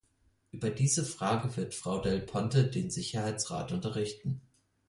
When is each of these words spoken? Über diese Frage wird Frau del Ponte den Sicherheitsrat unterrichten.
Über 0.49 0.71
diese 0.71 1.05
Frage 1.05 1.55
wird 1.57 1.75
Frau 1.75 1.99
del 1.99 2.21
Ponte 2.21 2.65
den 2.67 2.89
Sicherheitsrat 2.89 3.71
unterrichten. 3.71 4.41